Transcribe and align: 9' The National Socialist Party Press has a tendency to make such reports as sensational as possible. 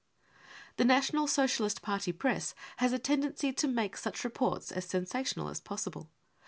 9' 0.01 0.07
The 0.77 0.85
National 0.85 1.27
Socialist 1.27 1.83
Party 1.83 2.11
Press 2.11 2.55
has 2.77 2.91
a 2.91 2.97
tendency 2.97 3.53
to 3.53 3.67
make 3.67 3.95
such 3.95 4.23
reports 4.23 4.71
as 4.71 4.85
sensational 4.85 5.47
as 5.47 5.61
possible. 5.61 6.09